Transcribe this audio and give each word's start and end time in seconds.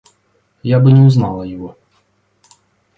Я 0.69 0.79
бы 0.79 0.91
не 0.91 1.01
узнала 1.01 1.43
его. 1.43 1.77